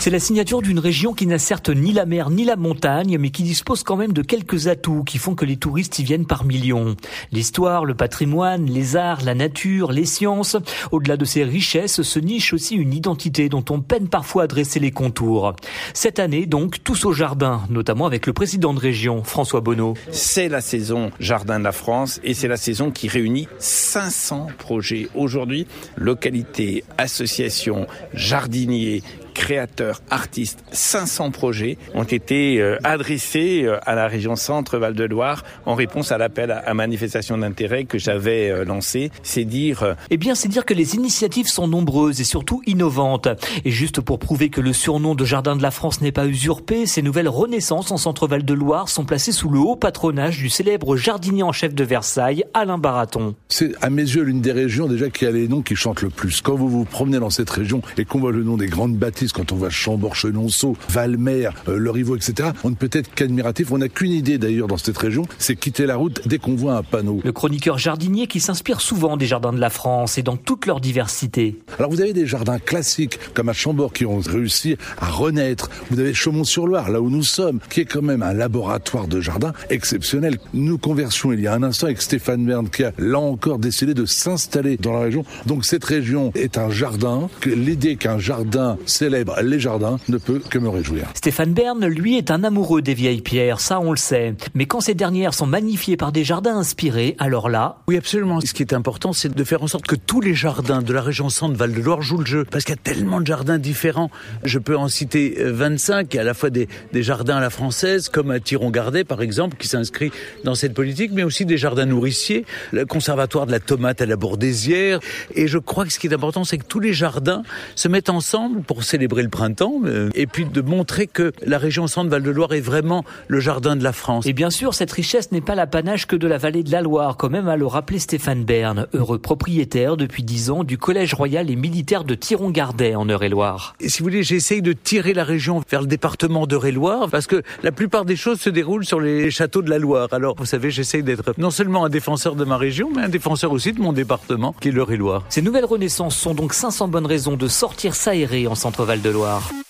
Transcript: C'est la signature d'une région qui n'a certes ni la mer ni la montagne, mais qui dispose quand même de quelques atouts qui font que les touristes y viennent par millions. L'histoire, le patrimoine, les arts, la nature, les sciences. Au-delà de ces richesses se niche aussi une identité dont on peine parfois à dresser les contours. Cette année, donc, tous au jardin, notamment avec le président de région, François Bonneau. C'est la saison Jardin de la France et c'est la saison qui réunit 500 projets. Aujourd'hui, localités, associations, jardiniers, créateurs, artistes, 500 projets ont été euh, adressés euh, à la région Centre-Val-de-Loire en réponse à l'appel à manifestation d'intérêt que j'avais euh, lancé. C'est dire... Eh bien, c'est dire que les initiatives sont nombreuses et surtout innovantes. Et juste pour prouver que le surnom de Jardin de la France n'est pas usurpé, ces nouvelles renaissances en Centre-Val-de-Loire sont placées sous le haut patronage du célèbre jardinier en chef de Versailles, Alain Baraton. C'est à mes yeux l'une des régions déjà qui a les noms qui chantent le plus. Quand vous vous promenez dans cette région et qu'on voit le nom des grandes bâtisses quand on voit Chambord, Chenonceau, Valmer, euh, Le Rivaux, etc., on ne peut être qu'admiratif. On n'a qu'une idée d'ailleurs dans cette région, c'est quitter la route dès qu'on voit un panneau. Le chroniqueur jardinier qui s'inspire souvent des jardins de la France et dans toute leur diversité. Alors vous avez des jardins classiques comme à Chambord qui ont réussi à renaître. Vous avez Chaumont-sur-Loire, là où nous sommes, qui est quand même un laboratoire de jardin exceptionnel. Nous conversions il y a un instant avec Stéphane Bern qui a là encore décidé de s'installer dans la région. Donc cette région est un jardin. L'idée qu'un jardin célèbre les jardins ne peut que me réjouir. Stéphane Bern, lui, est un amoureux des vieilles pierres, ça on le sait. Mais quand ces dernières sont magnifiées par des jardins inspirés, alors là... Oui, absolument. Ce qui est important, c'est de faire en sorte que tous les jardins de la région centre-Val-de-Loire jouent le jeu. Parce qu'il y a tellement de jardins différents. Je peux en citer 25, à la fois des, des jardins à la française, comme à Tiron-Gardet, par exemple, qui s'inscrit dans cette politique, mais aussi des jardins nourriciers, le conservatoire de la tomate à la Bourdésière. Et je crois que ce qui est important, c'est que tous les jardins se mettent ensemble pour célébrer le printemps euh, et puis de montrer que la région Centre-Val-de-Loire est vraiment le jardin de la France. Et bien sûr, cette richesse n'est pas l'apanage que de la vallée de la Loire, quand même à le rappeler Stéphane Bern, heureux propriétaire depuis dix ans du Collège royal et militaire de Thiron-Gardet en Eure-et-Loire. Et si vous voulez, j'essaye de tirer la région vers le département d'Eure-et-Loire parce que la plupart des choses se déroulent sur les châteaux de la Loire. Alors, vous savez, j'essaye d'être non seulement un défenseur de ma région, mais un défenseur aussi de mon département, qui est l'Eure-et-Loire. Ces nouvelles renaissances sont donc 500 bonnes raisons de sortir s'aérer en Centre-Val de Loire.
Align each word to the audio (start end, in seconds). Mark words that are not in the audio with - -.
C'est 0.00 0.08
la 0.08 0.18
signature 0.18 0.62
d'une 0.62 0.78
région 0.78 1.12
qui 1.12 1.26
n'a 1.26 1.38
certes 1.38 1.68
ni 1.68 1.92
la 1.92 2.06
mer 2.06 2.30
ni 2.30 2.44
la 2.44 2.56
montagne, 2.56 3.18
mais 3.18 3.28
qui 3.28 3.42
dispose 3.42 3.82
quand 3.82 3.96
même 3.96 4.14
de 4.14 4.22
quelques 4.22 4.66
atouts 4.66 5.04
qui 5.04 5.18
font 5.18 5.34
que 5.34 5.44
les 5.44 5.58
touristes 5.58 5.98
y 5.98 6.04
viennent 6.04 6.24
par 6.24 6.46
millions. 6.46 6.96
L'histoire, 7.32 7.84
le 7.84 7.94
patrimoine, 7.94 8.64
les 8.64 8.96
arts, 8.96 9.20
la 9.22 9.34
nature, 9.34 9.92
les 9.92 10.06
sciences. 10.06 10.56
Au-delà 10.90 11.18
de 11.18 11.26
ces 11.26 11.44
richesses 11.44 12.00
se 12.00 12.18
niche 12.18 12.54
aussi 12.54 12.76
une 12.76 12.94
identité 12.94 13.50
dont 13.50 13.64
on 13.68 13.82
peine 13.82 14.08
parfois 14.08 14.44
à 14.44 14.46
dresser 14.46 14.80
les 14.80 14.90
contours. 14.90 15.54
Cette 15.92 16.18
année, 16.18 16.46
donc, 16.46 16.82
tous 16.82 17.04
au 17.04 17.12
jardin, 17.12 17.60
notamment 17.68 18.06
avec 18.06 18.26
le 18.26 18.32
président 18.32 18.72
de 18.72 18.80
région, 18.80 19.22
François 19.22 19.60
Bonneau. 19.60 19.92
C'est 20.12 20.48
la 20.48 20.62
saison 20.62 21.10
Jardin 21.20 21.58
de 21.58 21.64
la 21.64 21.72
France 21.72 22.20
et 22.24 22.32
c'est 22.32 22.48
la 22.48 22.56
saison 22.56 22.90
qui 22.90 23.06
réunit 23.06 23.48
500 23.58 24.46
projets. 24.56 25.10
Aujourd'hui, 25.14 25.66
localités, 25.98 26.84
associations, 26.96 27.86
jardiniers, 28.14 29.02
créateurs, 29.40 30.02
artistes, 30.10 30.62
500 30.70 31.30
projets 31.30 31.78
ont 31.94 32.04
été 32.04 32.60
euh, 32.60 32.76
adressés 32.84 33.62
euh, 33.64 33.78
à 33.86 33.94
la 33.94 34.06
région 34.06 34.36
Centre-Val-de-Loire 34.36 35.44
en 35.64 35.74
réponse 35.74 36.12
à 36.12 36.18
l'appel 36.18 36.50
à 36.50 36.74
manifestation 36.74 37.38
d'intérêt 37.38 37.84
que 37.84 37.96
j'avais 37.96 38.50
euh, 38.50 38.66
lancé. 38.66 39.10
C'est 39.22 39.46
dire... 39.46 39.96
Eh 40.10 40.18
bien, 40.18 40.34
c'est 40.34 40.48
dire 40.48 40.66
que 40.66 40.74
les 40.74 40.94
initiatives 40.94 41.46
sont 41.46 41.66
nombreuses 41.68 42.20
et 42.20 42.24
surtout 42.24 42.60
innovantes. 42.66 43.28
Et 43.64 43.70
juste 43.70 44.02
pour 44.02 44.18
prouver 44.18 44.50
que 44.50 44.60
le 44.60 44.74
surnom 44.74 45.14
de 45.14 45.24
Jardin 45.24 45.56
de 45.56 45.62
la 45.62 45.70
France 45.70 46.02
n'est 46.02 46.12
pas 46.12 46.26
usurpé, 46.26 46.84
ces 46.84 47.00
nouvelles 47.00 47.28
renaissances 47.28 47.90
en 47.92 47.96
Centre-Val-de-Loire 47.96 48.90
sont 48.90 49.06
placées 49.06 49.32
sous 49.32 49.48
le 49.48 49.58
haut 49.58 49.76
patronage 49.76 50.36
du 50.36 50.50
célèbre 50.50 50.96
jardinier 50.96 51.44
en 51.44 51.52
chef 51.52 51.74
de 51.74 51.82
Versailles, 51.82 52.44
Alain 52.52 52.76
Baraton. 52.76 53.34
C'est 53.48 53.72
à 53.80 53.88
mes 53.88 54.02
yeux 54.02 54.22
l'une 54.22 54.42
des 54.42 54.52
régions 54.52 54.86
déjà 54.86 55.08
qui 55.08 55.24
a 55.24 55.30
les 55.30 55.48
noms 55.48 55.62
qui 55.62 55.76
chantent 55.76 56.02
le 56.02 56.10
plus. 56.10 56.42
Quand 56.42 56.56
vous 56.56 56.68
vous 56.68 56.84
promenez 56.84 57.18
dans 57.18 57.30
cette 57.30 57.48
région 57.48 57.80
et 57.96 58.04
qu'on 58.04 58.20
voit 58.20 58.32
le 58.32 58.44
nom 58.44 58.58
des 58.58 58.66
grandes 58.66 58.96
bâtisses 58.96 59.29
quand 59.32 59.52
on 59.52 59.56
voit 59.56 59.70
Chambord, 59.70 60.14
Chenonceau, 60.14 60.76
Valmer, 60.88 61.50
euh, 61.68 61.76
Le 61.76 61.90
Rivaux, 61.90 62.16
etc., 62.16 62.50
on 62.64 62.70
ne 62.70 62.74
peut 62.74 62.90
être 62.92 63.12
qu'admiratif. 63.14 63.72
On 63.72 63.78
n'a 63.78 63.88
qu'une 63.88 64.12
idée 64.12 64.38
d'ailleurs 64.38 64.68
dans 64.68 64.76
cette 64.76 64.98
région, 64.98 65.24
c'est 65.38 65.56
quitter 65.56 65.86
la 65.86 65.96
route 65.96 66.22
dès 66.26 66.38
qu'on 66.38 66.54
voit 66.54 66.76
un 66.76 66.82
panneau. 66.82 67.20
Le 67.24 67.32
chroniqueur 67.32 67.78
jardinier 67.78 68.26
qui 68.26 68.40
s'inspire 68.40 68.80
souvent 68.80 69.16
des 69.16 69.26
jardins 69.26 69.52
de 69.52 69.60
la 69.60 69.70
France 69.70 70.18
et 70.18 70.22
dans 70.22 70.36
toute 70.36 70.66
leur 70.66 70.80
diversité. 70.80 71.58
Alors 71.78 71.90
vous 71.90 72.00
avez 72.00 72.12
des 72.12 72.26
jardins 72.26 72.58
classiques 72.58 73.18
comme 73.34 73.48
à 73.48 73.52
Chambord 73.52 73.92
qui 73.92 74.06
ont 74.06 74.20
réussi 74.20 74.76
à 74.98 75.06
renaître. 75.06 75.68
Vous 75.90 76.00
avez 76.00 76.14
Chaumont-sur-Loire, 76.14 76.90
là 76.90 77.00
où 77.00 77.10
nous 77.10 77.22
sommes, 77.22 77.60
qui 77.70 77.80
est 77.80 77.84
quand 77.84 78.02
même 78.02 78.22
un 78.22 78.32
laboratoire 78.32 79.08
de 79.08 79.20
jardin 79.20 79.52
exceptionnel. 79.70 80.38
Nous 80.54 80.78
conversions 80.78 81.32
il 81.32 81.40
y 81.40 81.46
a 81.46 81.54
un 81.54 81.62
instant 81.62 81.86
avec 81.86 82.02
Stéphane 82.02 82.44
Bern 82.44 82.68
qui 82.68 82.84
a 82.84 82.92
là 82.98 83.18
encore 83.18 83.58
décidé 83.58 83.94
de 83.94 84.06
s'installer 84.06 84.76
dans 84.76 84.92
la 84.92 85.00
région. 85.00 85.24
Donc 85.46 85.64
cette 85.64 85.84
région 85.84 86.32
est 86.34 86.58
un 86.58 86.70
jardin. 86.70 87.28
L'idée 87.46 87.96
qu'un 87.96 88.18
jardin 88.18 88.78
célèbre 88.86 89.19
les 89.42 89.60
jardins 89.60 89.98
ne 90.08 90.18
peut 90.18 90.40
que 90.48 90.58
me 90.58 90.68
réjouir. 90.68 91.06
Stéphane 91.14 91.52
Bern, 91.52 91.84
lui, 91.86 92.16
est 92.16 92.30
un 92.30 92.44
amoureux 92.44 92.82
des 92.82 92.94
vieilles 92.94 93.22
pierres, 93.22 93.60
ça 93.60 93.80
on 93.80 93.90
le 93.90 93.96
sait. 93.96 94.34
Mais 94.54 94.66
quand 94.66 94.80
ces 94.80 94.94
dernières 94.94 95.34
sont 95.34 95.46
magnifiées 95.46 95.96
par 95.96 96.12
des 96.12 96.24
jardins 96.24 96.56
inspirés, 96.56 97.16
alors 97.18 97.48
là... 97.48 97.78
Oui, 97.88 97.96
absolument. 97.96 98.40
Ce 98.40 98.54
qui 98.54 98.62
est 98.62 98.72
important, 98.72 99.12
c'est 99.12 99.34
de 99.34 99.44
faire 99.44 99.62
en 99.62 99.66
sorte 99.66 99.86
que 99.86 99.96
tous 99.96 100.20
les 100.20 100.34
jardins 100.34 100.82
de 100.82 100.92
la 100.92 101.02
région 101.02 101.28
centre-Val-de-Loire 101.28 102.02
jouent 102.02 102.18
le 102.18 102.26
jeu. 102.26 102.44
Parce 102.50 102.64
qu'il 102.64 102.74
y 102.74 102.78
a 102.78 102.82
tellement 102.82 103.20
de 103.20 103.26
jardins 103.26 103.58
différents. 103.58 104.10
Je 104.44 104.58
peux 104.58 104.76
en 104.76 104.88
citer 104.88 105.36
25, 105.38 106.14
à 106.14 106.24
la 106.24 106.34
fois 106.34 106.50
des, 106.50 106.68
des 106.92 107.02
jardins 107.02 107.36
à 107.36 107.40
la 107.40 107.50
française, 107.50 108.08
comme 108.08 108.30
à 108.30 108.40
Tiron-Gardet, 108.40 109.04
par 109.04 109.22
exemple, 109.22 109.56
qui 109.56 109.68
s'inscrit 109.68 110.10
dans 110.44 110.54
cette 110.54 110.74
politique, 110.74 111.10
mais 111.12 111.22
aussi 111.22 111.44
des 111.44 111.58
jardins 111.58 111.86
nourriciers, 111.86 112.44
le 112.72 112.86
conservatoire 112.86 113.46
de 113.46 113.52
la 113.52 113.60
tomate 113.60 114.00
à 114.00 114.06
la 114.06 114.16
Bourdésière. 114.16 115.00
Et 115.34 115.48
je 115.48 115.58
crois 115.58 115.84
que 115.84 115.92
ce 115.92 115.98
qui 115.98 116.06
est 116.06 116.14
important, 116.14 116.44
c'est 116.44 116.58
que 116.58 116.66
tous 116.66 116.80
les 116.80 116.92
jardins 116.92 117.42
se 117.74 117.88
mettent 117.88 118.10
ensemble 118.10 118.62
pour 118.62 118.84
célébrer 118.84 118.99
le 119.06 119.28
printemps 119.28 119.80
euh, 119.84 120.10
et 120.14 120.26
puis 120.26 120.44
de 120.44 120.60
montrer 120.60 121.06
que 121.06 121.32
la 121.44 121.58
région 121.58 121.86
Centre-Val-de-Loire 121.86 122.52
est 122.52 122.60
vraiment 122.60 123.04
le 123.28 123.40
jardin 123.40 123.76
de 123.76 123.84
la 123.84 123.92
France. 123.92 124.26
Et 124.26 124.32
bien 124.32 124.50
sûr, 124.50 124.74
cette 124.74 124.92
richesse 124.92 125.32
n'est 125.32 125.40
pas 125.40 125.54
l'apanage 125.54 126.06
que 126.06 126.16
de 126.16 126.26
la 126.26 126.38
vallée 126.38 126.62
de 126.62 126.72
la 126.72 126.82
Loire, 126.82 127.16
quand 127.16 127.30
même 127.30 127.48
à 127.48 127.56
le 127.56 127.66
rappeler 127.66 127.98
Stéphane 127.98 128.44
Bern, 128.44 128.86
heureux 128.94 129.18
propriétaire 129.18 129.96
depuis 129.96 130.22
dix 130.22 130.50
ans 130.50 130.64
du 130.64 130.78
Collège 130.78 131.14
royal 131.14 131.50
et 131.50 131.56
militaire 131.56 132.04
de 132.04 132.14
Thiron-Gardet 132.14 132.94
en 132.94 133.08
Eure-et-Loire. 133.08 133.74
Et 133.80 133.88
si 133.88 133.98
vous 133.98 134.04
voulez, 134.04 134.22
j'essaye 134.22 134.62
de 134.62 134.72
tirer 134.72 135.14
la 135.14 135.24
région 135.24 135.62
vers 135.70 135.82
le 135.82 135.86
département 135.86 136.46
d'Eure-et-Loire 136.46 137.08
parce 137.10 137.26
que 137.26 137.42
la 137.62 137.72
plupart 137.72 138.04
des 138.04 138.16
choses 138.16 138.40
se 138.40 138.50
déroulent 138.50 138.84
sur 138.84 139.00
les 139.00 139.30
châteaux 139.30 139.62
de 139.62 139.70
la 139.70 139.78
Loire. 139.78 140.08
Alors, 140.12 140.36
vous 140.36 140.46
savez, 140.46 140.70
j'essaye 140.70 141.02
d'être 141.02 141.34
non 141.38 141.50
seulement 141.50 141.84
un 141.84 141.88
défenseur 141.88 142.34
de 142.34 142.44
ma 142.44 142.56
région, 142.56 142.90
mais 142.94 143.02
un 143.02 143.08
défenseur 143.08 143.52
aussi 143.52 143.72
de 143.72 143.80
mon 143.80 143.92
département, 143.92 144.54
qui 144.60 144.68
est 144.68 144.72
l'Eure-et-Loire. 144.72 145.24
Ces 145.28 145.42
nouvelles 145.42 145.64
renaissances 145.64 146.16
sont 146.16 146.34
donc 146.34 146.52
500 146.52 146.88
bonnes 146.88 147.06
raisons 147.06 147.36
de 147.36 147.48
sortir 147.48 147.94
s'aérer 147.94 148.46
en 148.46 148.54
Centre-Val 148.54 148.89
de 148.98 149.10
Loire. 149.10 149.69